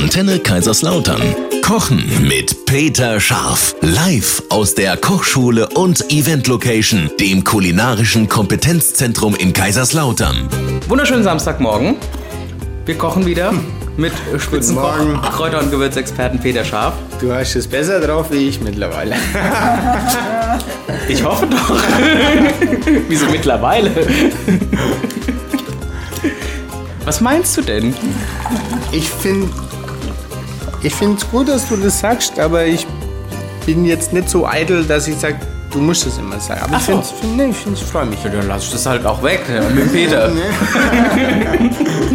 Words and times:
Antenne 0.00 0.38
Kaiserslautern. 0.38 1.20
Kochen 1.60 2.26
mit 2.26 2.64
Peter 2.64 3.20
Scharf. 3.20 3.74
Live 3.82 4.42
aus 4.48 4.74
der 4.74 4.96
Kochschule 4.96 5.68
und 5.74 6.10
Event 6.10 6.46
Location, 6.46 7.10
dem 7.20 7.44
kulinarischen 7.44 8.26
Kompetenzzentrum 8.26 9.34
in 9.34 9.52
Kaiserslautern. 9.52 10.48
Wunderschönen 10.88 11.22
Samstagmorgen. 11.22 11.96
Wir 12.86 12.96
kochen 12.96 13.26
wieder 13.26 13.52
mit 13.98 14.14
Spitzenkoch. 14.38 14.96
Kräuter- 15.36 15.58
und 15.58 15.70
Gewürzexperten 15.70 16.40
Peter 16.40 16.64
Scharf. 16.64 16.94
Du 17.20 17.30
hast 17.34 17.54
es 17.54 17.68
besser 17.68 18.00
drauf 18.00 18.30
wie 18.30 18.48
ich 18.48 18.58
mittlerweile. 18.62 19.16
Ich 21.08 21.22
hoffe 21.24 21.46
doch. 21.46 21.70
Wieso 23.08 23.26
mittlerweile? 23.26 23.90
Was 27.04 27.20
meinst 27.20 27.56
du 27.56 27.62
denn? 27.62 27.94
Ich 28.92 29.08
finde 29.08 29.48
ich 30.82 30.94
es 31.00 31.30
gut, 31.30 31.48
dass 31.48 31.68
du 31.68 31.76
das 31.76 32.00
sagst, 32.00 32.38
aber 32.38 32.66
ich 32.66 32.86
bin 33.66 33.84
jetzt 33.84 34.12
nicht 34.12 34.28
so 34.28 34.46
eitel, 34.46 34.84
dass 34.84 35.08
ich 35.08 35.16
sage, 35.16 35.36
du 35.70 35.78
musst 35.78 36.06
es 36.06 36.18
immer 36.18 36.40
sagen. 36.40 36.62
Aber 36.62 36.76
Ach 36.76 36.80
ich 36.80 36.84
finde 36.86 37.02
es 37.02 37.10
find, 37.10 37.36
nee, 37.36 37.50
ich, 37.50 37.66
ich 37.72 37.84
freue 37.84 38.06
mich. 38.06 38.22
Ja, 38.24 38.30
dann 38.30 38.48
lass 38.48 38.64
ich 38.64 38.72
das 38.72 38.86
halt 38.86 39.04
auch 39.06 39.22
weg 39.22 39.42
ja, 39.52 39.60
mit 39.68 39.92
Peter. 39.92 40.32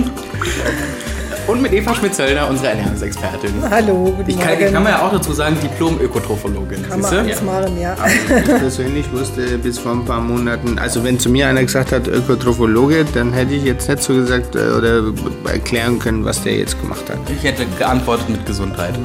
Und 1.47 1.61
mit 1.61 1.73
Eva 1.73 1.93
Schmidt-Zöllner, 1.93 2.49
unserer 2.49 2.69
Ernährungsexpertin. 2.69 3.51
Hallo, 3.69 4.11
guten 4.17 4.27
Ich 4.31 4.39
kann, 4.39 4.57
Morgen. 4.57 4.73
kann 4.73 4.83
man 4.83 4.91
ja 4.93 5.01
auch 5.05 5.11
dazu 5.11 5.31
sagen, 5.31 5.55
Diplom-Ökotrophologin. 5.61 6.89
Kann 6.89 7.01
man 7.01 7.13
alles 7.13 7.41
machen, 7.43 7.79
ja. 7.79 7.95
Ich 8.07 8.45
persönlich 8.45 9.11
wusste 9.11 9.59
bis 9.59 9.77
vor 9.77 9.91
ein 9.91 10.05
paar 10.05 10.21
Monaten, 10.21 10.79
also 10.79 11.03
wenn 11.03 11.19
zu 11.19 11.29
mir 11.29 11.47
einer 11.47 11.61
gesagt 11.61 11.91
hat, 11.91 12.07
Ökotrophologe, 12.07 13.05
dann 13.13 13.31
hätte 13.31 13.53
ich 13.53 13.63
jetzt 13.63 13.87
nicht 13.87 14.01
so 14.01 14.13
gesagt 14.13 14.55
äh, 14.55 14.71
oder 14.75 15.03
erklären 15.47 15.99
können, 15.99 16.25
was 16.25 16.41
der 16.41 16.55
jetzt 16.57 16.81
gemacht 16.81 17.07
hat. 17.11 17.19
Ich 17.29 17.43
hätte 17.43 17.67
geantwortet 17.77 18.27
mit 18.27 18.43
Gesundheit. 18.47 18.95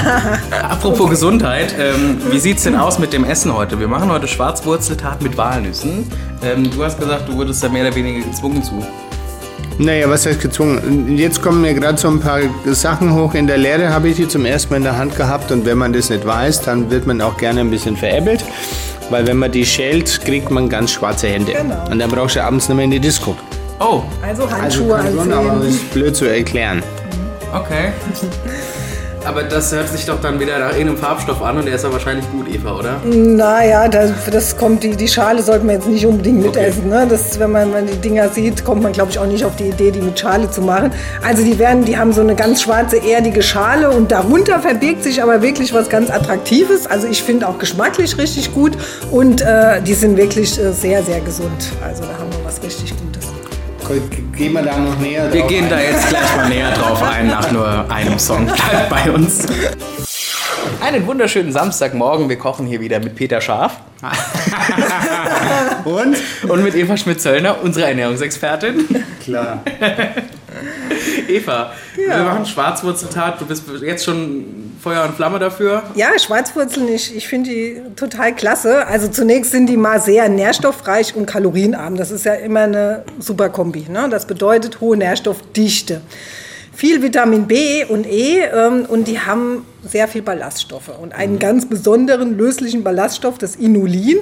Apropos 0.62 1.10
Gesundheit, 1.10 1.74
ähm, 1.76 2.18
wie 2.30 2.38
sieht's 2.38 2.62
denn 2.62 2.76
aus 2.76 3.00
mit 3.00 3.12
dem 3.12 3.24
Essen 3.24 3.52
heute? 3.52 3.80
Wir 3.80 3.88
machen 3.88 4.12
heute 4.12 4.28
Schwarzwurzeltat 4.28 5.22
mit 5.22 5.36
Walnüssen. 5.36 6.06
Ähm, 6.42 6.70
du 6.70 6.84
hast 6.84 7.00
gesagt, 7.00 7.28
du 7.28 7.34
wurdest 7.34 7.64
da 7.64 7.68
mehr 7.68 7.84
oder 7.84 7.96
weniger 7.96 8.24
gezwungen 8.24 8.62
zu. 8.62 8.80
Naja, 9.82 10.10
was 10.10 10.26
heißt 10.26 10.40
gezwungen? 10.40 11.16
Jetzt 11.16 11.40
kommen 11.40 11.62
mir 11.62 11.72
gerade 11.72 11.96
so 11.96 12.08
ein 12.08 12.20
paar 12.20 12.40
Sachen 12.66 13.14
hoch. 13.14 13.32
In 13.32 13.46
der 13.46 13.56
Lehre 13.56 13.88
habe 13.88 14.08
ich 14.10 14.16
die 14.16 14.28
zum 14.28 14.44
ersten 14.44 14.68
Mal 14.70 14.76
in 14.76 14.82
der 14.82 14.98
Hand 14.98 15.16
gehabt 15.16 15.50
und 15.52 15.64
wenn 15.64 15.78
man 15.78 15.94
das 15.94 16.10
nicht 16.10 16.26
weiß, 16.26 16.60
dann 16.60 16.90
wird 16.90 17.06
man 17.06 17.22
auch 17.22 17.38
gerne 17.38 17.60
ein 17.60 17.70
bisschen 17.70 17.96
veräppelt. 17.96 18.44
Weil 19.08 19.26
wenn 19.26 19.38
man 19.38 19.50
die 19.50 19.64
schält, 19.64 20.20
kriegt 20.22 20.50
man 20.50 20.68
ganz 20.68 20.90
schwarze 20.92 21.28
Hände. 21.28 21.52
Genau. 21.52 21.90
Und 21.90 21.98
dann 21.98 22.10
brauchst 22.10 22.36
du 22.36 22.44
abends 22.44 22.68
nicht 22.68 22.76
mehr 22.76 22.84
in 22.84 22.90
die 22.90 23.00
Disco. 23.00 23.34
Oh, 23.80 24.02
Also 24.22 24.42
Also 24.44 24.50
Handschuhe 24.50 24.98
kann 24.98 25.14
schon, 25.14 25.32
aber 25.32 25.64
das 25.64 25.68
ist 25.74 25.90
blöd 25.94 26.14
zu 26.14 26.26
erklären. 26.26 26.82
okay. 27.54 27.92
Aber 29.24 29.42
das 29.42 29.70
hört 29.72 29.88
sich 29.88 30.06
doch 30.06 30.20
dann 30.20 30.40
wieder 30.40 30.58
nach 30.58 30.72
irgendeinem 30.72 30.96
Farbstoff 30.96 31.42
an 31.42 31.58
und 31.58 31.66
der 31.66 31.74
ist 31.74 31.84
ja 31.84 31.92
wahrscheinlich 31.92 32.24
gut, 32.30 32.48
Eva, 32.48 32.76
oder? 32.76 33.00
Naja, 33.04 33.86
das, 33.88 34.12
das 34.30 34.56
kommt, 34.56 34.82
die, 34.82 34.96
die 34.96 35.08
Schale 35.08 35.42
sollte 35.42 35.64
man 35.66 35.76
jetzt 35.76 35.88
nicht 35.88 36.06
unbedingt 36.06 36.42
mitessen. 36.42 36.88
Ne? 36.88 37.06
Das, 37.08 37.38
wenn 37.38 37.52
man, 37.52 37.72
wenn 37.72 37.84
man 37.84 37.86
die 37.86 37.98
Dinger 37.98 38.28
sieht, 38.30 38.64
kommt 38.64 38.82
man, 38.82 38.92
glaube 38.92 39.10
ich, 39.10 39.18
auch 39.18 39.26
nicht 39.26 39.44
auf 39.44 39.56
die 39.56 39.68
Idee, 39.68 39.90
die 39.90 40.00
mit 40.00 40.18
Schale 40.18 40.50
zu 40.50 40.62
machen. 40.62 40.92
Also 41.22 41.44
die 41.44 41.58
werden, 41.58 41.84
die 41.84 41.98
haben 41.98 42.12
so 42.12 42.22
eine 42.22 42.34
ganz 42.34 42.62
schwarze, 42.62 42.96
erdige 42.96 43.42
Schale 43.42 43.90
und 43.90 44.10
darunter 44.10 44.58
verbirgt 44.60 45.04
sich 45.04 45.22
aber 45.22 45.42
wirklich 45.42 45.74
was 45.74 45.88
ganz 45.88 46.10
Attraktives. 46.10 46.86
Also 46.86 47.06
ich 47.06 47.22
finde 47.22 47.46
auch 47.46 47.58
geschmacklich 47.58 48.16
richtig 48.18 48.54
gut 48.54 48.72
und 49.10 49.42
äh, 49.42 49.82
die 49.82 49.94
sind 49.94 50.16
wirklich 50.16 50.58
äh, 50.58 50.72
sehr, 50.72 51.02
sehr 51.02 51.20
gesund. 51.20 51.50
Also 51.84 52.02
da 52.02 52.12
haben 52.18 52.30
wir 52.32 52.44
was 52.44 52.62
richtig 52.62 52.94
Gutes. 52.98 53.19
Gehen 54.36 54.52
wir 54.52 54.62
da 54.62 54.78
noch 54.78 54.96
näher 55.00 55.32
Wir 55.32 55.40
drauf 55.40 55.48
gehen 55.50 55.64
ein? 55.64 55.70
da 55.70 55.80
jetzt 55.80 56.08
gleich 56.08 56.36
mal 56.36 56.48
näher 56.48 56.70
drauf 56.72 57.02
ein 57.02 57.26
nach 57.26 57.50
nur 57.50 57.90
einem 57.90 58.18
Song. 58.20 58.46
Bleibt 58.46 58.88
bei 58.88 59.10
uns. 59.10 59.46
Einen 60.80 61.06
wunderschönen 61.06 61.50
Samstagmorgen. 61.50 62.28
Wir 62.28 62.36
kochen 62.38 62.66
hier 62.66 62.80
wieder 62.80 63.00
mit 63.00 63.16
Peter 63.16 63.40
Scharf 63.40 63.78
Und? 65.84 66.16
und 66.48 66.62
mit 66.62 66.74
Eva 66.76 66.96
Schmidt-Zöllner, 66.96 67.60
unserer 67.62 67.88
Ernährungsexpertin. 67.88 69.04
Klar. 69.24 69.62
Eva, 71.28 71.72
wir 71.96 72.18
machen 72.18 72.46
Schwarzwurzeltat. 72.46 73.40
Du 73.40 73.46
bist 73.46 73.64
jetzt 73.82 74.04
schon 74.04 74.69
Feuer 74.80 75.04
und 75.04 75.14
Flamme 75.14 75.38
dafür. 75.38 75.82
Ja, 75.94 76.18
Schwarzwurzeln, 76.18 76.88
ich, 76.88 77.14
ich 77.14 77.28
finde 77.28 77.50
die 77.50 77.82
total 77.96 78.34
klasse. 78.34 78.86
Also 78.86 79.08
zunächst 79.08 79.50
sind 79.50 79.66
die 79.66 79.76
mal 79.76 80.00
sehr 80.00 80.28
nährstoffreich 80.28 81.14
und 81.14 81.26
kalorienarm. 81.26 81.96
Das 81.96 82.10
ist 82.10 82.24
ja 82.24 82.34
immer 82.34 82.60
eine 82.60 83.04
super 83.18 83.50
Kombi. 83.50 83.86
Ne? 83.90 84.08
Das 84.10 84.26
bedeutet 84.26 84.80
hohe 84.80 84.96
Nährstoffdichte. 84.96 86.00
Viel 86.74 87.02
Vitamin 87.02 87.46
B 87.46 87.84
und 87.84 88.06
E 88.06 88.40
ähm, 88.40 88.86
und 88.88 89.06
die 89.06 89.20
haben 89.20 89.66
sehr 89.86 90.08
viel 90.08 90.22
Ballaststoffe. 90.22 90.90
Und 90.98 91.14
einen 91.14 91.38
ganz 91.38 91.68
besonderen 91.68 92.38
löslichen 92.38 92.82
Ballaststoff, 92.82 93.36
das 93.36 93.56
Inulin, 93.56 94.18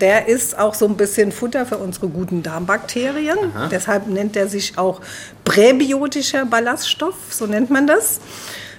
der 0.00 0.28
ist 0.28 0.58
auch 0.58 0.72
so 0.72 0.86
ein 0.86 0.96
bisschen 0.96 1.32
Futter 1.32 1.66
für 1.66 1.78
unsere 1.78 2.08
guten 2.08 2.42
Darmbakterien. 2.42 3.36
Deshalb 3.70 4.06
nennt 4.06 4.36
er 4.36 4.48
sich 4.48 4.78
auch 4.78 5.00
präbiotischer 5.44 6.46
Ballaststoff, 6.46 7.14
so 7.30 7.46
nennt 7.46 7.70
man 7.70 7.86
das. 7.86 8.20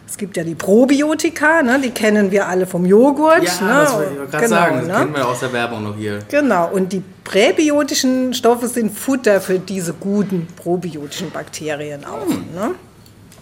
Es 0.08 0.18
gibt 0.18 0.38
ja 0.38 0.44
die 0.44 0.56
Probiotika, 0.56 1.62
ne, 1.64 1.80
die 1.84 1.90
kennen 1.90 2.32
wir 2.32 2.48
alle 2.48 2.68
vom 2.68 2.86
Joghurt. 2.86 3.44
Ja, 3.44 3.66
ne? 3.66 3.74
das 3.82 3.94
wollte 3.94 4.12
ich 4.14 4.32
gerade 4.32 4.46
Genau, 4.46 4.56
sagen. 4.56 4.76
Das 4.78 4.88
ne? 4.88 4.94
kennen 4.94 5.16
wir 5.16 5.28
aus 5.28 5.40
der 5.40 5.54
Werbung 5.54 5.84
noch 5.84 5.96
hier. 5.98 6.20
Genau, 6.30 6.70
und 6.72 6.94
die 6.94 7.02
präbiotischen 7.24 8.34
Stoffe 8.34 8.68
sind 8.68 8.96
Futter 8.98 9.42
für 9.42 9.58
diese 9.60 9.94
guten 9.94 10.48
probiotischen 10.56 11.32
Bakterien 11.32 12.06
auch. 12.06 12.28
Ne? 12.28 12.76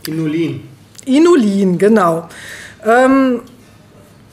Inulin. 0.07 0.68
Inulin, 1.06 1.78
genau. 1.78 2.29
Ähm, 2.85 3.41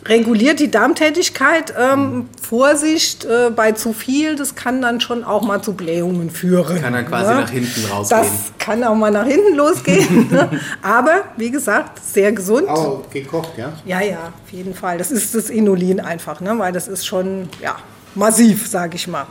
reguliert 0.06 0.60
die 0.60 0.70
Darmtätigkeit. 0.70 1.74
Ähm, 1.78 2.28
Vorsicht 2.40 3.24
äh, 3.24 3.50
bei 3.54 3.72
zu 3.72 3.92
viel, 3.92 4.36
das 4.36 4.54
kann 4.54 4.82
dann 4.82 5.00
schon 5.00 5.24
auch 5.24 5.42
mal 5.42 5.62
zu 5.62 5.74
Blähungen 5.74 6.30
führen. 6.30 6.80
Kann 6.80 6.92
dann 6.92 7.06
quasi 7.06 7.34
ne? 7.34 7.40
nach 7.40 7.50
hinten 7.50 7.84
rausgehen. 7.86 8.22
Das 8.22 8.30
kann 8.58 8.84
auch 8.84 8.94
mal 8.94 9.10
nach 9.10 9.26
hinten 9.26 9.54
losgehen. 9.54 10.28
ne? 10.30 10.60
Aber 10.82 11.24
wie 11.36 11.50
gesagt, 11.50 12.00
sehr 12.04 12.32
gesund. 12.32 12.68
Auch 12.68 13.08
gekocht, 13.10 13.52
ja? 13.56 13.72
Ja, 13.84 14.00
ja, 14.00 14.32
auf 14.44 14.52
jeden 14.52 14.74
Fall. 14.74 14.98
Das 14.98 15.10
ist 15.10 15.34
das 15.34 15.50
Inulin 15.50 16.00
einfach, 16.00 16.40
ne? 16.40 16.58
weil 16.58 16.72
das 16.72 16.88
ist 16.88 17.06
schon 17.06 17.48
ja, 17.62 17.76
massiv, 18.20 18.68
sage 18.68 18.94
ich 18.94 19.08
mal. 19.08 19.26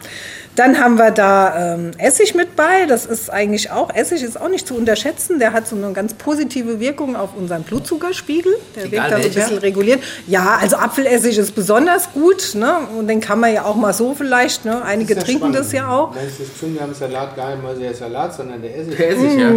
Dann 0.56 0.78
haben 0.78 0.98
wir 0.98 1.12
da 1.12 1.76
ähm, 1.76 1.92
Essig 1.98 2.36
mit 2.36 2.58
bei. 2.58 2.86
Das 2.86 3.06
ist 3.06 3.32
eigentlich 3.32 3.72
auch, 3.72 3.96
Essig 3.96 4.24
ist 4.24 4.42
auch 4.42 4.50
nicht 4.50 4.68
zu 4.68 4.76
unterschätzen. 4.76 5.40
Der 5.40 5.54
hat 5.54 5.66
so 5.68 5.78
eine 5.78 5.94
ganz 5.94 6.14
positive 6.14 6.82
Wirkung 6.82 7.16
auf 7.16 7.30
unseren 7.38 7.64
Blutzuckerspiegel. 7.64 8.54
Der 8.76 8.86
Egal 8.86 8.92
wirkt 8.92 9.12
da 9.12 9.22
so 9.22 9.30
ein 9.30 9.34
bisschen 9.36 9.58
reguliert. 9.60 10.02
Ja, 10.28 10.58
also 10.60 10.76
Apfelessig 10.76 11.38
ist 11.38 11.56
besonders 11.56 12.12
gut. 12.12 12.56
Ne? 12.56 12.76
Und 12.98 13.08
den 13.08 13.22
kann 13.22 13.40
man 13.40 13.54
ja 13.54 13.64
auch 13.64 13.76
mal 13.76 13.94
so 13.94 14.16
vielleicht. 14.16 14.66
Ne? 14.66 14.84
Einige 14.84 15.18
trinken 15.18 15.54
das 15.54 15.72
ja 15.72 15.88
auch. 15.90 16.14
Weil 16.14 16.28
es 16.28 16.40
ist 16.42 16.50
wir 16.62 16.82
haben 16.82 16.94
Salat 16.94 17.38
gar 17.38 17.52
nicht 17.52 17.64
mal 17.64 17.76
der 17.76 17.94
Salat, 17.94 18.36
sondern 18.36 18.62
der 18.62 18.78
Essig. 18.78 18.98
Der 18.98 19.10
Essig, 19.12 19.40
ja. 19.40 19.52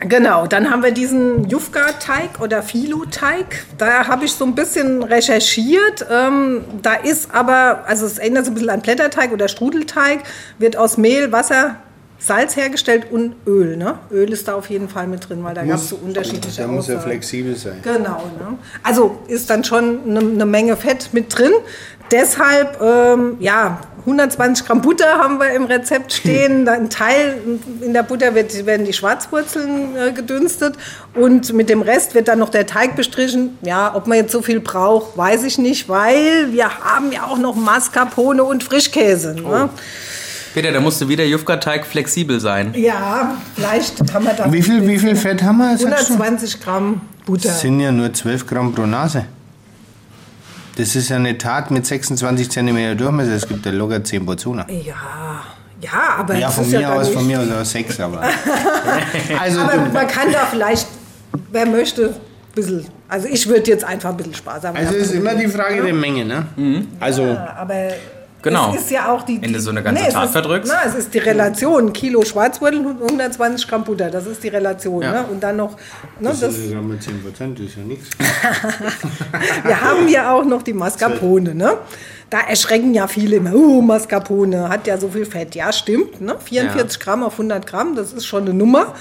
Genau, 0.00 0.46
dann 0.46 0.70
haben 0.70 0.82
wir 0.82 0.90
diesen 0.90 1.48
Jufka-Teig 1.48 2.40
oder 2.40 2.62
Filo-Teig. 2.62 3.64
Da 3.78 4.06
habe 4.06 4.26
ich 4.26 4.32
so 4.32 4.44
ein 4.44 4.54
bisschen 4.54 5.02
recherchiert. 5.02 6.06
Ähm, 6.10 6.64
da 6.82 6.94
ist 6.94 7.34
aber, 7.34 7.84
also 7.86 8.04
es 8.04 8.18
erinnert 8.18 8.44
so 8.44 8.50
ein 8.50 8.54
bisschen 8.54 8.70
an 8.70 8.82
Blätterteig 8.82 9.32
oder 9.32 9.48
Strudelteig, 9.48 10.20
wird 10.58 10.76
aus 10.76 10.98
Mehl, 10.98 11.32
Wasser, 11.32 11.76
Salz 12.18 12.56
hergestellt 12.56 13.06
und 13.10 13.34
Öl. 13.46 13.76
Ne? 13.76 13.98
Öl 14.10 14.32
ist 14.32 14.48
da 14.48 14.54
auf 14.54 14.70
jeden 14.70 14.88
Fall 14.88 15.06
mit 15.06 15.28
drin, 15.28 15.44
weil 15.44 15.54
da 15.54 15.64
gab 15.64 15.76
es 15.76 15.90
so 15.90 15.96
unterschiedliche 15.96 16.56
Der 16.56 16.68
muss 16.68 16.88
ja 16.88 16.98
flexibel 16.98 17.54
sein. 17.54 17.80
Genau. 17.82 18.22
Ne? 18.38 18.58
Also 18.82 19.18
ist 19.28 19.50
dann 19.50 19.64
schon 19.64 20.00
eine, 20.06 20.20
eine 20.20 20.46
Menge 20.46 20.76
Fett 20.76 21.10
mit 21.12 21.36
drin. 21.36 21.52
Deshalb, 22.10 22.80
ähm, 22.80 23.36
ja, 23.40 23.80
120 24.06 24.64
Gramm 24.66 24.80
Butter 24.80 25.18
haben 25.18 25.38
wir 25.38 25.50
im 25.50 25.64
Rezept 25.64 26.12
stehen. 26.12 26.68
Ein 26.68 26.88
Teil 26.88 27.38
in 27.80 27.92
der 27.92 28.04
Butter 28.04 28.34
wird, 28.34 28.64
werden 28.64 28.86
die 28.86 28.92
Schwarzwurzeln 28.92 29.96
äh, 29.96 30.12
gedünstet 30.12 30.76
und 31.14 31.52
mit 31.52 31.68
dem 31.68 31.82
Rest 31.82 32.14
wird 32.14 32.28
dann 32.28 32.38
noch 32.38 32.50
der 32.50 32.66
Teig 32.66 32.96
bestrichen. 32.96 33.58
Ja, 33.62 33.94
ob 33.94 34.06
man 34.06 34.18
jetzt 34.18 34.32
so 34.32 34.42
viel 34.42 34.60
braucht, 34.60 35.16
weiß 35.18 35.42
ich 35.44 35.58
nicht, 35.58 35.88
weil 35.88 36.52
wir 36.52 36.78
haben 36.78 37.10
ja 37.12 37.24
auch 37.24 37.38
noch 37.38 37.56
Mascarpone 37.56 38.44
und 38.44 38.62
Frischkäse. 38.62 39.34
Ne? 39.34 39.68
Peter, 40.56 40.72
da 40.72 40.80
musste 40.80 41.06
wieder 41.06 41.22
Jufka-Teig 41.22 41.84
flexibel 41.84 42.40
sein. 42.40 42.72
Ja, 42.74 43.36
vielleicht 43.54 44.10
haben 44.14 44.24
wir 44.24 44.32
da 44.32 44.50
Wie 44.50 44.62
viel, 44.62 44.88
wie 44.88 44.98
viel 44.98 45.14
Fett 45.14 45.42
haben 45.42 45.58
wir? 45.58 45.76
sagst 45.76 46.08
du? 46.08 46.14
120 46.14 46.60
Gramm 46.62 47.02
Butter. 47.26 47.48
Das 47.48 47.60
sind 47.60 47.78
ja 47.78 47.92
nur 47.92 48.10
12 48.10 48.46
Gramm 48.46 48.74
pro 48.74 48.86
Nase. 48.86 49.26
Das 50.76 50.96
ist 50.96 51.10
ja 51.10 51.16
eine 51.16 51.36
Tat 51.36 51.70
mit 51.70 51.84
26 51.84 52.48
cm 52.50 52.96
Durchmesser. 52.96 53.32
Es 53.32 53.46
gibt 53.46 53.66
ja 53.66 53.72
locker 53.72 54.02
10 54.02 54.24
Portionen. 54.24 54.64
Ja, 54.70 55.42
ja, 55.82 56.16
aber 56.20 56.34
Ja, 56.36 56.46
das 56.46 56.54
von 56.54 56.64
ist 56.64 56.72
ja 56.72 56.78
mir 56.78 56.86
gar 56.86 56.96
aus, 57.00 57.08
von 57.10 57.26
mir 57.26 57.38
aus 57.38 57.50
auch 57.50 57.64
6, 57.66 58.00
aber. 58.00 58.22
Also, 59.38 59.60
Aber 59.60 59.72
du, 59.76 59.92
man 59.92 60.08
kann 60.08 60.32
da 60.32 60.46
vielleicht, 60.50 60.88
wer 61.52 61.66
möchte, 61.66 62.06
ein 62.06 62.14
bisschen. 62.54 62.86
Also 63.08 63.28
ich 63.30 63.46
würde 63.46 63.70
jetzt 63.70 63.84
einfach 63.84 64.08
ein 64.08 64.16
bisschen 64.16 64.34
sparsam 64.34 64.74
also 64.74 64.94
es 64.94 65.08
ist 65.08 65.14
immer 65.16 65.34
die 65.34 65.48
Frage 65.48 65.82
der 65.82 65.92
Menge, 65.92 66.24
ne? 66.24 66.46
Also, 66.98 67.24
Ja, 67.26 67.56
aber 67.58 67.90
Genau. 68.42 68.72
Es 68.74 68.82
ist 68.82 68.90
ja 68.90 69.10
auch 69.10 69.22
die. 69.22 69.40
Wenn 69.42 69.52
du 69.52 69.60
so 69.60 69.70
eine 69.70 69.82
ganze 69.82 70.06
es 70.06 70.14
Tat 70.14 70.26
ist, 70.26 70.32
verdrückst. 70.32 70.72
Na, 70.72 70.88
es 70.88 70.94
ist 70.94 71.12
die 71.12 71.18
Relation. 71.18 71.92
Kilo 71.92 72.24
Schwarzwurzel 72.24 72.86
und 72.86 73.02
120 73.02 73.66
Gramm 73.66 73.84
Butter. 73.84 74.10
Das 74.10 74.26
ist 74.26 74.42
die 74.42 74.48
Relation. 74.48 75.02
Ja. 75.02 75.12
Ne? 75.12 75.24
Und 75.30 75.42
dann 75.42 75.56
noch. 75.56 75.76
Ne, 76.20 76.28
Das 76.28 76.40
das, 76.40 76.58
ist 76.58 76.70
ja 76.70 76.80
mit 76.80 77.02
10 77.02 77.22
Prozent, 77.22 77.58
ist 77.60 77.76
ja 77.76 77.82
nichts. 77.82 78.10
wir 79.64 79.80
haben 79.80 80.08
ja 80.08 80.32
auch 80.32 80.44
noch 80.44 80.62
die 80.62 80.74
Mascarpone. 80.74 81.54
Ne? 81.54 81.76
Da 82.30 82.40
erschrecken 82.40 82.94
ja 82.94 83.06
viele 83.06 83.36
immer. 83.36 83.54
Oh, 83.54 83.80
Mascarpone 83.80 84.68
hat 84.68 84.86
ja 84.86 84.98
so 84.98 85.08
viel 85.08 85.26
Fett. 85.26 85.54
Ja, 85.54 85.72
stimmt. 85.72 86.20
Ne? 86.20 86.36
44 86.42 87.00
Gramm 87.00 87.22
auf 87.22 87.32
100 87.34 87.66
Gramm, 87.66 87.96
das 87.96 88.12
ist 88.12 88.26
schon 88.26 88.42
eine 88.42 88.54
Nummer. 88.54 88.94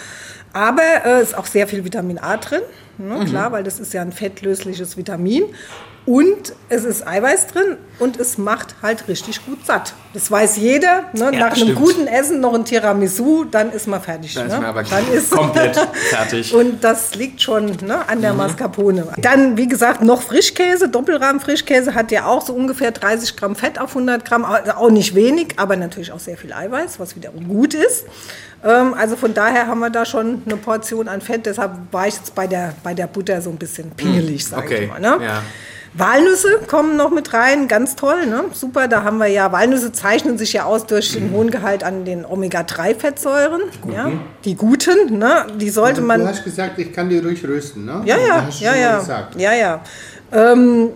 Aber 0.54 0.82
äh, 1.06 1.22
ist 1.22 1.38
auch 1.38 1.46
sehr 1.46 1.68
viel 1.68 1.84
Vitamin 1.84 2.18
A 2.18 2.38
drin. 2.38 2.62
Ne? 2.98 3.16
Mhm. 3.16 3.26
Klar, 3.26 3.52
weil 3.52 3.64
das 3.64 3.80
ist 3.80 3.94
ja 3.94 4.02
ein 4.02 4.12
fettlösliches 4.12 4.96
Vitamin. 4.96 5.44
Und 6.06 6.54
es 6.70 6.84
ist 6.86 7.08
Eiweiß 7.08 7.48
drin 7.48 7.78
und 7.98 8.20
es 8.20 8.38
macht 8.38 8.76
halt 8.84 9.08
richtig 9.08 9.44
gut 9.44 9.66
satt. 9.66 9.96
Das 10.14 10.30
weiß 10.30 10.58
jeder. 10.58 11.06
Ne? 11.14 11.32
Nach 11.32 11.48
einem 11.48 11.56
stimmt. 11.56 11.76
guten 11.80 12.06
Essen 12.08 12.40
noch 12.40 12.54
ein 12.54 12.64
Tiramisu, 12.64 13.46
dann 13.46 13.72
ist 13.72 13.88
man 13.88 14.00
fertig. 14.02 14.36
Dann 14.36 14.48
ne? 14.48 14.54
ist 14.54 14.60
man 14.60 14.70
aber 14.70 14.84
dann 14.84 15.12
ist 15.12 15.32
komplett 15.32 15.76
fertig. 16.10 16.54
Und 16.54 16.84
das 16.84 17.16
liegt 17.16 17.42
schon 17.42 17.66
ne, 17.82 18.08
an 18.08 18.22
der 18.22 18.34
Mhm. 18.34 18.38
Mascarpone. 18.38 19.08
Dann, 19.18 19.58
wie 19.58 19.68
gesagt, 19.68 20.04
noch 20.04 20.22
Frischkäse. 20.22 20.90
Doppelrahmen-Frischkäse 20.90 21.96
hat 21.96 22.12
ja 22.12 22.26
auch 22.28 22.46
so 22.46 22.54
ungefähr 22.54 22.92
30 22.92 23.36
Gramm 23.36 23.56
Fett 23.56 23.80
auf 23.80 23.90
100 23.90 24.24
Gramm. 24.26 24.46
Also 24.46 24.74
auch 24.74 24.92
nicht 24.92 25.16
wenig, 25.16 25.56
aber 25.58 25.76
natürlich 25.76 26.12
auch 26.12 26.20
sehr 26.20 26.38
viel 26.38 26.54
Eiweiß, 26.54 27.00
was 27.00 27.16
wiederum 27.16 27.48
gut 27.48 27.74
ist. 27.74 28.06
Ähm, 28.64 28.94
also 28.94 29.16
von 29.16 29.34
daher 29.34 29.66
haben 29.66 29.80
wir 29.80 29.90
da 29.90 30.06
schon 30.06 30.44
eine 30.46 30.58
Portion 30.58 31.08
an 31.08 31.22
Fett. 31.22 31.48
Deshalb 31.48 31.72
war 31.92 32.08
ich 32.08 32.14
jetzt 32.16 32.36
bei 32.36 32.46
der, 32.46 32.74
bei 32.84 32.94
der 32.94 33.08
Butter 33.08 33.42
so 33.42 33.50
ein 33.50 33.58
bisschen 33.58 33.90
pingelig, 33.92 34.46
sag 34.46 34.60
okay, 34.66 34.84
ich 34.84 34.90
mal. 34.90 35.00
Ne? 35.00 35.18
ja. 35.24 35.42
Walnüsse 35.98 36.60
kommen 36.68 36.98
noch 36.98 37.10
mit 37.10 37.34
rein, 37.34 37.68
ganz 37.70 37.96
toll, 37.96 38.26
ne? 38.26 38.46
super. 38.54 38.88
Da 38.90 39.04
haben 39.04 39.18
wir 39.18 39.28
ja, 39.28 39.52
Walnüsse 39.52 39.94
zeichnen 39.94 40.38
sich 40.38 40.52
ja 40.54 40.66
aus 40.66 40.86
durch 40.86 41.14
den 41.14 41.32
hohen 41.32 41.52
Gehalt 41.52 41.84
an 41.86 42.04
den 42.04 42.26
Omega-3-Fettsäuren. 42.26 43.62
Ja? 43.94 44.12
Die 44.44 44.56
guten, 44.56 45.18
ne? 45.18 45.48
die 45.56 45.70
sollte 45.70 46.02
Du 46.02 46.08
man. 46.08 46.28
hast 46.28 46.44
gesagt, 46.44 46.78
ich 46.80 46.92
kann 46.92 47.08
die 47.10 47.20
ruhig 47.20 47.44
rösten, 47.48 47.86
ne? 47.86 48.02
Ja, 48.06 48.18
ja, 48.18 48.42
du 48.42 48.64
ja, 48.64 48.76
ja. 48.76 49.00
gesagt. 49.00 49.40
Ja, 49.40 49.54
ja. 49.54 49.82
Ähm, 50.34 50.90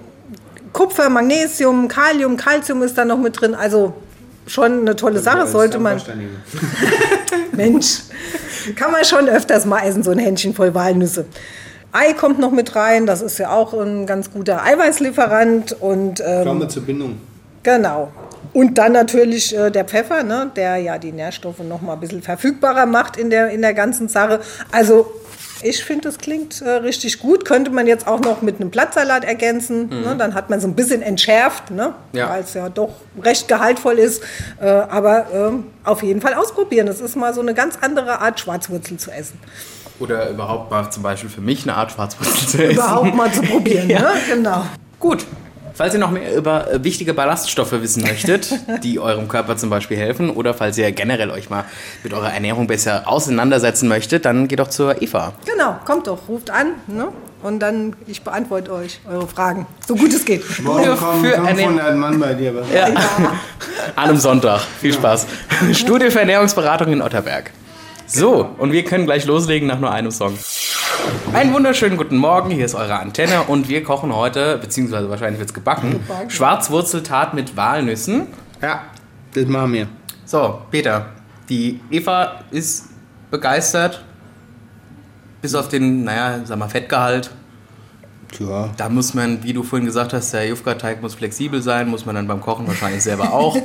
Kupfer, 0.74 1.10
Magnesium, 1.10 1.88
Kalium, 1.88 2.36
Calcium 2.36 2.84
ist 2.84 2.98
da 2.98 3.06
noch 3.06 3.18
mit 3.18 3.40
drin. 3.40 3.56
Also 3.56 3.94
schon 4.48 4.82
eine 4.82 4.96
tolle 4.96 5.20
Sache, 5.20 5.40
Das 5.40 5.52
sollte 5.54 5.80
man. 5.80 6.02
Mensch, 7.54 8.00
kann 8.76 8.92
man 8.92 9.06
schon 9.06 9.30
öfters 9.30 9.66
mal 9.66 9.80
essen, 9.82 10.04
so 10.04 10.12
ein 10.12 10.20
Händchen 10.20 10.54
voll 10.54 10.74
Walnüsse. 10.74 11.26
Ei 11.92 12.14
kommt 12.14 12.40
noch 12.40 12.52
mit 12.52 12.76
rein, 12.76 13.06
das 13.06 13.22
ist 13.22 13.40
ja 13.40 13.52
auch 13.52 13.74
ein 13.74 14.06
ganz 14.06 14.32
guter 14.32 14.64
Eiweißlieferant 14.64 15.78
und 15.80 16.22
ähm, 16.26 16.46
Kommen 16.46 16.62
wir 16.62 16.70
zur 16.70 16.84
Bindung. 16.84 17.18
Genau. 17.64 18.10
Und 18.54 18.78
dann 18.78 18.94
natürlich 18.94 19.56
äh, 19.56 19.70
der 19.70 19.86
Pfeffer, 19.86 20.24
ne, 20.24 20.52
der 20.56 20.78
ja 20.78 20.98
die 20.98 21.12
Nährstoffe 21.12 21.60
noch 21.60 21.82
mal 21.82 21.94
ein 21.94 22.00
bisschen 22.00 22.22
verfügbarer 22.22 22.86
macht 22.86 23.18
in 23.18 23.30
der, 23.30 23.50
in 23.50 23.62
der 23.62 23.74
ganzen 23.74 24.08
Sache. 24.08 24.40
Also 24.72 25.12
ich 25.62 25.84
finde, 25.84 26.04
das 26.04 26.18
klingt 26.18 26.62
äh, 26.62 26.70
richtig 26.70 27.20
gut. 27.20 27.44
Könnte 27.44 27.70
man 27.70 27.86
jetzt 27.86 28.08
auch 28.08 28.22
noch 28.22 28.42
mit 28.42 28.62
einem 28.62 28.70
Blattsalat 28.70 29.26
ergänzen. 29.26 29.90
Ne? 29.90 30.16
Dann 30.18 30.34
hat 30.34 30.50
man 30.50 30.62
so 30.62 30.68
ein 30.68 30.76
bisschen 30.76 31.02
entschärft, 31.02 31.72
ne? 31.72 31.94
Ja. 32.14 32.30
weil 32.30 32.44
es 32.44 32.54
ja 32.54 32.70
doch 32.70 32.92
recht 33.22 33.48
gehaltvoll 33.48 34.00
ist. 34.00 34.24
Äh, 34.62 34.68
aber 34.68 35.28
ähm, 35.34 35.66
auf 35.84 36.02
jeden 36.02 36.22
Fall 36.22 36.34
ausprobieren. 36.34 36.88
Das 36.88 37.02
ist 37.02 37.16
mal 37.18 37.34
so 37.34 37.42
eine 37.42 37.54
ganz 37.54 37.78
andere 37.82 38.20
Art, 38.20 38.40
Schwarzwurzel 38.40 38.98
zu 38.98 39.12
essen. 39.12 39.38
Oder 40.00 40.30
überhaupt 40.30 40.72
mal 40.72 40.90
zum 40.90 41.04
Beispiel 41.04 41.30
für 41.30 41.42
mich 41.42 41.64
eine 41.64 41.76
Art 41.76 41.92
Schwarzwurzel 41.92 42.48
zu 42.48 42.64
essen. 42.64 42.76
Überhaupt 42.76 43.16
mal 43.16 43.32
zu 43.32 43.42
probieren. 43.42 43.90
Ja. 43.90 44.00
ne? 44.02 44.08
Genau. 44.30 44.66
Gut. 45.00 45.26
Falls 45.74 45.94
ihr 45.94 46.00
noch 46.02 46.12
mehr 46.12 46.36
über 46.36 46.70
äh, 46.70 46.84
wichtige 46.84 47.14
Ballaststoffe 47.14 47.72
wissen 47.72 48.04
möchtet, 48.04 48.54
die 48.84 49.00
eurem 49.00 49.30
Körper 49.30 49.56
zum 49.56 49.70
Beispiel 49.70 49.96
helfen, 49.96 50.30
oder 50.30 50.54
falls 50.54 50.78
ihr 50.78 50.92
generell 50.92 51.32
euch 51.32 51.50
mal 51.50 51.64
mit 52.04 52.14
eurer 52.14 52.34
Ernährung 52.34 52.68
besser 52.68 53.04
auseinandersetzen 53.06 53.88
möchtet, 53.88 54.26
dann 54.26 54.50
geht 54.50 54.60
doch 54.60 54.68
zur 54.68 55.02
Eva. 55.02 55.32
Genau, 55.46 55.78
kommt 55.86 56.08
doch, 56.08 56.28
ruft 56.28 56.50
an 56.52 56.74
ne? 56.88 57.08
und 57.44 57.60
dann 57.60 57.96
ich 58.08 58.24
beantworte 58.24 58.74
euch 58.74 59.00
eure 59.10 59.28
Fragen, 59.28 59.68
so 59.88 59.96
gut 59.96 60.14
es 60.14 60.26
geht. 60.26 60.44
Morgen 60.62 60.98
kommen 60.98 61.24
für 61.24 61.46
500 61.48 61.96
Mann 61.96 62.20
bei 62.20 62.34
dir. 62.34 62.54
Was? 62.56 62.66
An 63.96 64.10
einem 64.10 64.18
Sonntag. 64.18 64.62
Viel 64.82 64.94
Spaß. 64.94 65.28
Studie 65.72 66.12
für 66.12 66.20
Ernährungsberatung 66.20 66.92
in 66.92 67.02
Otterberg. 67.02 67.52
So, 68.12 68.56
und 68.58 68.72
wir 68.72 68.84
können 68.84 69.06
gleich 69.06 69.28
loslegen 69.28 69.68
nach 69.68 69.80
nur 69.80 69.92
einem 69.92 70.10
Song. 70.10 70.34
Einen 71.32 71.54
wunderschönen 71.54 71.96
guten 71.96 72.18
Morgen, 72.18 72.50
hier 72.50 72.66
ist 72.66 72.74
eure 72.74 72.98
Antenne 72.98 73.44
und 73.44 73.70
wir 73.70 73.84
kochen 73.84 74.16
heute, 74.16 74.58
beziehungsweise 74.58 75.12
wahrscheinlich 75.12 75.38
wird 75.38 75.50
es 75.50 75.54
gebacken, 75.54 76.00
Schwarzwurzeltat 76.28 77.36
mit 77.36 77.56
Walnüssen. 77.56 78.26
Ja, 78.64 78.82
das 79.36 79.46
machen 79.46 79.74
wir. 79.74 79.88
So, 80.26 80.60
Peter, 80.72 81.12
die 81.50 81.82
Eva 81.92 82.42
ist 82.50 82.86
begeistert, 83.30 84.04
bis 85.44 85.54
auf 85.54 85.70
den, 85.70 86.04
naja, 86.04 86.40
sag 86.46 86.58
mal, 86.58 86.68
Fettgehalt. 86.68 87.30
Tja, 88.32 88.72
Da 88.76 88.90
muss 88.90 89.14
man, 89.14 89.44
wie 89.44 89.54
du 89.54 89.62
vorhin 89.62 89.86
gesagt 89.86 90.14
hast, 90.14 90.34
der 90.34 90.48
Jufka-Teig 90.48 91.04
muss 91.04 91.14
flexibel 91.14 91.62
sein, 91.62 91.88
muss 91.88 92.08
man 92.08 92.16
dann 92.16 92.28
beim 92.28 92.42
Kochen 92.42 92.68
wahrscheinlich 92.68 93.04
selber 93.04 93.34
auch. 93.34 93.56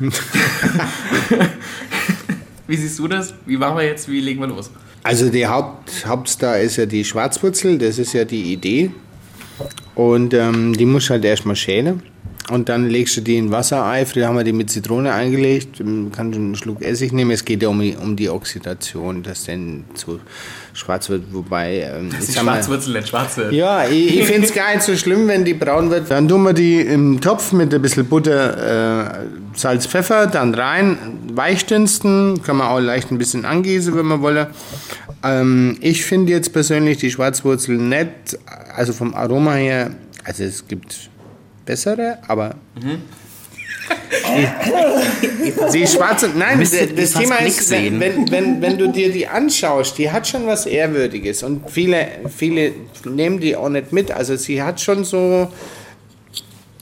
wie 2.72 2.76
siehst 2.78 2.98
du 2.98 3.06
das? 3.06 3.34
Wie 3.44 3.58
machen 3.58 3.76
wir 3.76 3.84
jetzt? 3.84 4.08
Wie 4.08 4.20
legen 4.20 4.40
wir 4.40 4.46
los? 4.46 4.70
Also 5.02 5.28
die 5.28 5.46
Haupt, 5.46 6.06
Hauptstar 6.06 6.58
ist 6.58 6.76
ja 6.76 6.86
die 6.86 7.04
Schwarzwurzel, 7.04 7.76
das 7.76 7.98
ist 7.98 8.14
ja 8.14 8.24
die 8.24 8.50
Idee. 8.50 8.90
Und 9.94 10.32
ähm, 10.32 10.72
die 10.72 10.86
musst 10.86 11.10
du 11.10 11.10
halt 11.10 11.24
erstmal 11.26 11.54
schälen. 11.54 12.02
Und 12.52 12.68
dann 12.68 12.88
legst 12.88 13.16
du 13.16 13.22
die 13.22 13.36
in 13.38 13.50
Wasserei. 13.50 14.04
Früher 14.04 14.26
haben 14.26 14.36
wir 14.36 14.44
die 14.44 14.52
mit 14.52 14.68
Zitrone 14.68 15.10
eingelegt. 15.12 15.80
Man 15.80 16.12
kann 16.12 16.34
einen 16.34 16.54
Schluck 16.54 16.82
Essig 16.82 17.12
nehmen. 17.12 17.30
Es 17.30 17.44
geht 17.46 17.62
ja 17.62 17.68
um 17.70 17.80
die, 17.80 17.96
um 17.96 18.14
die 18.14 18.28
Oxidation, 18.28 19.22
dass 19.22 19.44
dann 19.44 19.84
zu 19.94 20.20
schwarz 20.74 21.08
wird. 21.08 21.22
Wobei, 21.32 21.80
ähm, 21.80 22.10
ich 22.12 22.26
Die 22.26 22.32
sag 22.32 22.44
mal- 22.44 22.52
Schwarzwurzel 22.56 22.92
nicht 22.92 23.08
schwarz 23.08 23.38
wird. 23.38 23.52
ja, 23.52 23.86
ich, 23.86 24.18
ich 24.20 24.26
finde 24.26 24.46
es 24.46 24.52
gar 24.54 24.70
nicht 24.74 24.82
so 24.82 24.94
schlimm, 24.96 25.28
wenn 25.28 25.46
die 25.46 25.54
braun 25.54 25.88
wird. 25.90 26.10
Dann 26.10 26.28
tun 26.28 26.42
wir 26.42 26.52
die 26.52 26.80
im 26.80 27.20
Topf 27.22 27.52
mit 27.52 27.72
ein 27.72 27.80
bisschen 27.80 28.04
Butter, 28.06 29.22
äh, 29.22 29.26
Salz, 29.54 29.86
Pfeffer, 29.86 30.26
dann 30.26 30.54
rein, 30.54 30.98
weichdünsten. 31.32 32.42
Kann 32.42 32.56
man 32.58 32.66
auch 32.68 32.80
leicht 32.80 33.10
ein 33.10 33.16
bisschen 33.18 33.44
angießen, 33.46 33.96
wenn 33.96 34.06
man 34.06 34.20
wolle. 34.20 34.48
Ähm, 35.24 35.78
ich 35.80 36.04
finde 36.04 36.32
jetzt 36.32 36.52
persönlich 36.52 36.98
die 36.98 37.10
Schwarzwurzel 37.10 37.76
nett, 37.78 38.38
also 38.76 38.92
vom 38.92 39.14
Aroma 39.14 39.54
her, 39.54 39.90
also 40.24 40.44
es 40.44 40.66
gibt 40.68 41.10
bessere, 41.64 42.18
aber... 42.26 42.54
Die, 44.32 45.52
die 45.72 45.86
schwarze, 45.86 46.30
nein, 46.34 46.58
Müsstet 46.58 46.92
das, 46.92 46.98
ihr 46.98 47.04
das 47.04 47.12
Thema 47.12 47.36
ist, 47.36 47.68
sehen. 47.68 48.00
wenn, 48.00 48.30
wenn, 48.30 48.62
wenn 48.62 48.78
du 48.78 48.88
dir 48.88 49.10
die 49.10 49.26
anschaust, 49.26 49.98
die 49.98 50.10
hat 50.10 50.26
schon 50.26 50.46
was 50.46 50.66
Ehrwürdiges 50.66 51.42
und 51.42 51.68
viele, 51.70 52.06
viele 52.34 52.72
nehmen 53.04 53.40
die 53.40 53.56
auch 53.56 53.68
nicht 53.68 53.92
mit. 53.92 54.10
Also 54.10 54.36
sie 54.36 54.62
hat 54.62 54.80
schon 54.80 55.04
so 55.04 55.50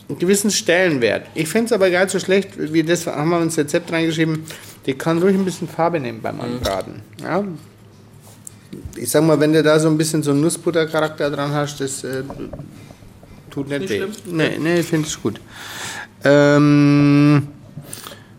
einen 0.09 0.19
gewissen 0.19 0.51
Stellenwert. 0.51 1.27
Ich 1.35 1.49
finde 1.49 1.67
es 1.67 1.73
aber 1.73 1.91
gar 1.91 2.03
nicht 2.03 2.13
so 2.13 2.19
schlecht, 2.19 2.51
wie 2.57 2.83
das 2.83 3.07
haben 3.07 3.31
wir 3.31 3.41
ins 3.41 3.57
Rezept 3.57 3.93
reingeschrieben, 3.93 4.45
die 4.87 4.95
kann 4.95 5.19
ruhig 5.19 5.35
ein 5.35 5.45
bisschen 5.45 5.69
Farbe 5.69 6.01
nehmen 6.01 6.21
beim 6.21 6.41
Anbraten. 6.41 7.03
Ja? 7.23 7.45
Ich 8.97 9.11
sag 9.11 9.25
mal, 9.25 9.39
wenn 9.41 9.53
du 9.53 9.63
da 9.63 9.79
so 9.79 9.89
ein 9.89 9.97
bisschen 9.97 10.23
so 10.23 10.31
einen 10.31 10.41
Nussbuttercharakter 10.41 11.31
dran 11.31 11.53
hast, 11.53 11.81
das 11.81 12.05
äh, 12.05 12.23
tut 13.51 13.69
nicht, 13.69 13.81
Nicht 13.81 13.91
weh. 13.91 13.97
schlimm? 13.97 14.11
Nee, 14.27 14.59
nee, 14.59 14.81
ich 14.81 14.87
finde 14.87 15.07
es 15.09 15.21
gut. 15.21 15.41
Ähm, 16.25 17.49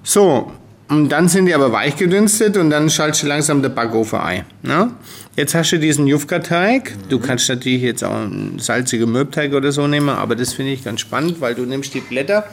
so, 0.03 0.51
und 0.89 1.09
dann 1.09 1.29
sind 1.29 1.45
die 1.45 1.53
aber 1.53 1.71
weich 1.71 1.95
gedünstet 1.95 2.57
und 2.57 2.69
dann 2.69 2.89
schaltest 2.89 3.23
du 3.23 3.27
langsam 3.27 3.61
der 3.61 3.69
Backofen 3.69 4.19
ein. 4.19 4.45
Ne? 4.61 4.91
Jetzt 5.37 5.55
hast 5.55 5.71
du 5.71 5.79
diesen 5.79 6.05
Jufka-Teig. 6.05 6.93
Du 7.07 7.17
kannst 7.19 7.47
natürlich 7.47 7.81
jetzt 7.81 8.03
auch 8.03 8.13
einen 8.13 8.59
salzigen 8.59 9.09
Mürbteig 9.09 9.53
oder 9.53 9.71
so 9.71 9.87
nehmen, 9.87 10.09
aber 10.09 10.35
das 10.35 10.53
finde 10.53 10.73
ich 10.73 10.83
ganz 10.83 10.99
spannend, 10.99 11.39
weil 11.39 11.55
du 11.55 11.61
nimmst 11.61 11.93
die 11.93 12.01
Blätter 12.01 12.43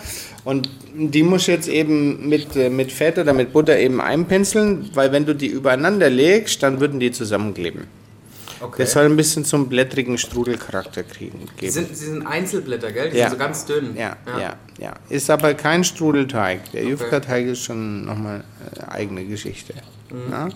und 0.45 0.71
die 0.95 1.25
musst 1.25 1.49
du 1.49 1.53
jetzt 1.53 1.69
eben 1.69 2.29
mit, 2.29 2.55
äh, 2.55 2.71
mit 2.71 2.93
Fett 2.93 3.19
oder 3.19 3.33
mit 3.33 3.53
Butter 3.53 3.77
eben 3.79 4.01
einpinseln, 4.01 4.89
weil 4.95 5.11
wenn 5.11 5.27
du 5.27 5.35
die 5.35 5.49
übereinander 5.49 6.09
legst, 6.09 6.63
dann 6.63 6.79
würden 6.81 7.01
die 7.01 7.11
zusammenkleben. 7.11 7.83
Okay. 8.61 8.83
Das 8.83 8.93
soll 8.93 9.05
ein 9.05 9.17
bisschen 9.17 9.45
zum 9.45 9.69
blättrigen 9.69 10.19
Strudelcharakter 10.19 11.03
kriegen, 11.05 11.41
Sie 11.55 11.61
geben. 11.61 11.73
sind, 11.73 11.97
sie 11.97 12.07
sind 12.07 12.27
Einzelblätter, 12.27 12.91
gell? 12.93 13.11
Die 13.11 13.17
Ja. 13.19 13.29
sind 13.29 13.39
so 13.39 13.45
ganz 13.45 13.65
dünn. 13.67 13.97
Ja, 13.97 14.17
ja, 14.39 14.57
ja, 14.79 14.95
Ist 15.09 15.31
aber 15.31 15.55
kein 15.55 15.85
Strudelteig. 15.85 16.73
Der 16.73 16.85
Jufka-Teig 16.85 17.47
ist 17.47 17.63
schon 17.63 18.05
nochmal 18.05 18.43
eine 18.77 18.91
eigene 18.93 19.25
Geschichte. 19.25 19.75
Ja? 20.31 20.49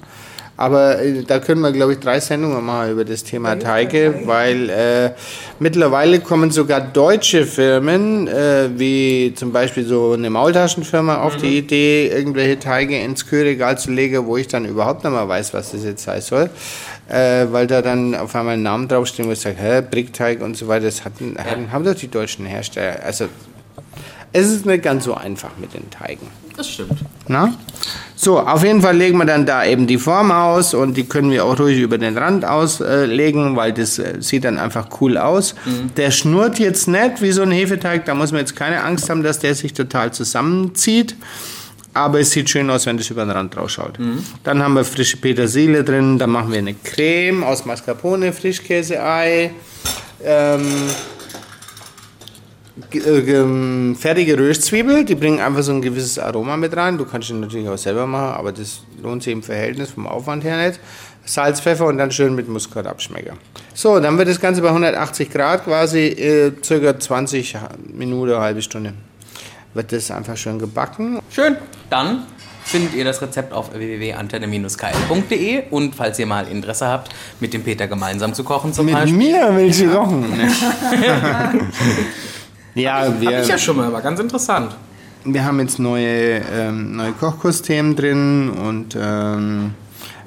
Aber 0.57 1.01
äh, 1.01 1.23
da 1.23 1.39
können 1.39 1.61
wir, 1.63 1.73
glaube 1.73 1.95
ich, 1.95 1.99
drei 1.99 2.21
Sendungen 2.21 2.65
machen 2.65 2.93
über 2.93 3.05
das 3.05 3.25
Thema 3.25 3.59
Teige, 3.59 4.23
weil 4.27 4.71
äh, 4.71 5.11
mittlerweile 5.59 6.21
kommen 6.21 6.51
sogar 6.51 6.81
deutsche 6.81 7.47
Firmen, 7.47 8.29
äh, 8.29 8.69
wie 8.77 9.33
zum 9.35 9.53
Beispiel 9.53 9.85
so 9.85 10.13
eine 10.13 10.31
Maultaschenfirma, 10.31 11.23
auf 11.23 11.37
die 11.37 11.59
Idee, 11.59 12.09
irgendwelche 12.09 12.59
Teige 12.59 12.99
ins 12.99 13.27
Kühlregal 13.27 13.79
zu 13.79 13.91
legen, 13.91 14.27
wo 14.27 14.37
ich 14.37 14.49
dann 14.49 14.65
überhaupt 14.65 15.05
nicht 15.05 15.13
mehr 15.13 15.29
weiß, 15.29 15.55
was 15.55 15.73
das 15.73 15.85
jetzt 15.85 16.05
sein 16.05 16.21
soll. 16.21 16.51
Äh, 17.09 17.47
weil 17.51 17.67
da 17.67 17.83
dann 17.83 18.15
auf 18.15 18.35
einmal 18.35 18.55
ein 18.55 18.63
Namen 18.63 18.89
draufsteht, 18.89 19.27
wo 19.27 19.33
ich 19.33 19.41
sage, 19.41 19.57
hä, 19.59 19.83
Brickteig 19.83 20.41
und 20.41 20.57
so 20.57 20.69
weiter, 20.69 20.87
das 20.87 21.05
hatten, 21.05 21.37
hatten, 21.37 21.73
haben 21.73 21.85
doch 21.85 21.95
die 21.95 22.09
deutschen 22.09 22.47
Hersteller. 22.47 23.01
Also 23.05 23.27
es 24.33 24.51
ist 24.51 24.65
nicht 24.65 24.83
ganz 24.83 25.05
so 25.05 25.15
einfach 25.15 25.51
mit 25.59 25.75
den 25.75 25.91
Teigen. 25.91 26.27
Das 26.57 26.69
stimmt. 26.69 26.99
Na? 27.29 27.55
So, 28.25 28.39
auf 28.39 28.63
jeden 28.63 28.83
Fall 28.83 28.97
legen 28.97 29.19
wir 29.19 29.25
dann 29.25 29.47
da 29.47 29.65
eben 29.65 29.89
die 29.89 29.99
Form 29.99 30.31
aus 30.31 30.75
und 30.75 30.97
die 30.97 31.03
können 31.03 31.33
wir 31.33 31.45
auch 31.45 31.59
ruhig 31.59 31.81
über 31.81 31.99
den 31.99 32.17
Rand 32.17 32.45
auslegen, 32.45 33.57
weil 33.57 33.73
das 33.73 33.99
äh, 33.99 34.15
sieht 34.21 34.45
dann 34.45 34.59
einfach 34.59 34.87
cool 35.01 35.19
aus. 35.19 35.57
Der 35.97 36.13
schnurrt 36.13 36.61
jetzt 36.61 36.87
nicht 36.87 37.21
wie 37.21 37.33
so 37.33 37.43
ein 37.43 37.51
Hefeteig, 37.51 38.05
da 38.05 38.15
muss 38.15 38.31
man 38.31 38.43
jetzt 38.43 38.55
keine 38.55 38.85
Angst 38.85 39.11
haben, 39.11 39.25
dass 39.25 39.41
der 39.41 39.57
sich 39.57 39.73
total 39.73 40.13
zusammenzieht. 40.13 41.17
Aber 41.95 42.21
es 42.21 42.31
sieht 42.31 42.49
schön 42.49 42.71
aus, 42.71 42.87
wenn 42.87 42.97
das 42.97 43.11
über 43.11 43.25
den 43.25 43.33
Rand 43.33 43.57
rausschaut. 43.57 43.99
Dann 44.45 44.63
haben 44.63 44.75
wir 44.75 44.85
frische 44.85 45.17
Petersilie 45.17 45.83
drin, 45.83 46.17
dann 46.17 46.31
machen 46.31 46.53
wir 46.53 46.59
eine 46.59 46.75
Creme 46.75 47.43
aus 47.43 47.65
Mascarpone, 47.65 48.33
Frischkäse-Ei. 48.33 49.51
Ähm, 50.25 50.61
äh, 50.61 51.22
fertige 52.91 54.39
Röstzwiebel, 54.39 55.05
die 55.05 55.15
bringen 55.15 55.41
einfach 55.41 55.63
so 55.63 55.73
ein 55.73 55.83
gewisses 55.83 56.19
Aroma 56.19 56.57
mit 56.57 56.77
rein. 56.77 56.97
Du 56.97 57.05
kannst 57.05 57.31
ihn 57.31 57.41
natürlich 57.41 57.69
auch 57.69 57.77
selber 57.77 58.07
machen, 58.07 58.35
aber 58.35 58.53
das 58.53 58.81
lohnt 59.03 59.23
sich 59.23 59.33
im 59.33 59.43
Verhältnis 59.43 59.91
vom 59.91 60.07
Aufwand 60.07 60.45
her 60.45 60.69
nicht. 60.69 60.81
Salz, 61.25 61.61
Pfeffer 61.61 61.87
und 61.87 61.99
dann 61.99 62.11
schön 62.11 62.35
mit 62.35 62.49
Muskat 62.49 62.87
abschmecken. 62.87 63.39
So, 63.75 64.01
dann 64.01 64.19
wird 64.19 64.29
das 64.29 64.41
Ganze 64.41 64.63
bei 64.63 64.69
180 64.69 65.31
Grad 65.31 65.65
quasi 65.65 65.99
äh, 65.99 66.53
circa 66.65 66.99
20 66.99 67.57
Minuten, 67.93 68.33
eine 68.33 68.41
halbe 68.41 68.63
Stunde. 68.63 68.95
Wird 69.75 69.93
das 69.93 70.11
einfach 70.11 70.37
schön 70.37 70.59
gebacken. 70.59 71.21
Schön. 71.31 71.57
Dann 71.91 72.25
findet 72.65 72.95
ihr 72.95 73.05
das 73.05 73.23
Rezept 73.23 73.53
auf 73.53 73.73
www.antenne-kl.de 73.73 75.63
und 75.71 75.95
falls 75.95 76.19
ihr 76.19 76.27
mal 76.27 76.49
Interesse 76.49 76.87
habt, 76.87 77.13
mit 77.39 77.55
dem 77.55 77.63
Peter 77.63 77.87
gemeinsam 77.87 78.35
zu 78.35 78.45
kochen 78.45 78.73
zum 78.73 78.87
Mit 78.87 78.95
Beispiel. 78.95 79.17
mir 79.17 79.51
willst 79.55 79.81
du 79.81 79.91
kochen? 79.91 80.25
ja, 82.75 83.21
wir, 83.21 83.37
Hab 83.37 83.43
ich 83.43 83.49
ja 83.49 83.59
schon 83.59 83.77
mal, 83.77 83.93
war 83.93 84.03
ganz 84.03 84.21
interessant. 84.21 84.77
Wir 85.25 85.45
haben 85.45 85.61
jetzt 85.61 85.79
neue, 85.79 86.41
ähm, 86.53 86.97
neue 86.97 87.13
Kochkursthemen 87.13 87.95
drin 87.95 88.51
und 88.51 88.97
ähm, 89.01 89.75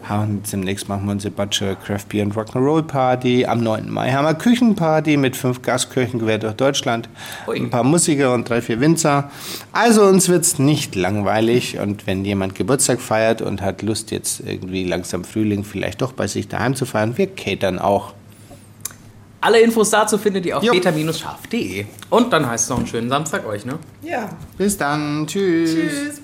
haben, 0.07 0.41
demnächst 0.51 0.87
machen 0.87 1.05
wir 1.05 1.13
unsere 1.13 1.33
Butcher 1.33 1.75
Craft 1.75 2.05
Beer 2.09 2.23
und 2.25 2.35
Rock'n'Roll 2.35 2.83
Party. 2.83 3.45
Am 3.45 3.63
9. 3.63 3.89
Mai 3.89 4.11
haben 4.11 4.25
wir 4.25 4.35
Küchenparty 4.35 5.17
mit 5.17 5.35
fünf 5.35 5.61
Gastköchen 5.61 6.21
quer 6.21 6.37
durch 6.37 6.53
Deutschland. 6.53 7.09
Ui. 7.47 7.57
Ein 7.57 7.69
paar 7.69 7.83
Musiker 7.83 8.33
und 8.33 8.47
drei, 8.47 8.61
vier 8.61 8.79
Winzer. 8.79 9.31
Also 9.71 10.03
uns 10.03 10.29
wird 10.29 10.43
es 10.43 10.59
nicht 10.59 10.95
langweilig 10.95 11.79
und 11.79 12.07
wenn 12.07 12.23
jemand 12.23 12.55
Geburtstag 12.55 13.01
feiert 13.01 13.41
und 13.41 13.61
hat 13.61 13.81
Lust 13.81 14.11
jetzt 14.11 14.41
irgendwie 14.45 14.85
langsam 14.85 15.23
Frühling 15.23 15.63
vielleicht 15.63 16.01
doch 16.01 16.13
bei 16.13 16.27
sich 16.27 16.47
daheim 16.47 16.75
zu 16.75 16.85
feiern, 16.85 17.17
wir 17.17 17.27
catern 17.27 17.79
auch. 17.79 18.13
Alle 19.45 19.59
Infos 19.61 19.91
dazu 19.91 20.17
findet 20.17 20.43
ihr 20.47 20.57
auf 20.57 20.63
beta-scharf.de. 20.63 21.85
Und 22.09 22.33
dann 22.33 22.49
heißt 22.49 22.63
es 22.63 22.69
noch 22.71 22.77
einen 22.79 22.87
schönen 22.87 23.09
Samstag 23.09 23.45
euch, 23.45 23.63
ne? 23.63 23.77
Ja. 24.01 24.31
Bis 24.57 24.75
dann. 24.75 25.27
Tschüss. 25.27 25.71
Tschüss. 25.71 26.21